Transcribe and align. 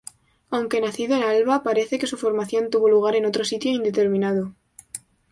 Aunque 0.49 0.81
nacido 0.81 1.15
en 1.15 1.21
Alba, 1.21 1.61
parece 1.61 1.99
que 1.99 2.07
su 2.07 2.17
formación 2.17 2.71
tuvo 2.71 2.89
lugar 2.89 3.15
en 3.15 3.27
otro 3.27 3.45
sitio 3.45 3.69
indeterminado. 3.69 4.55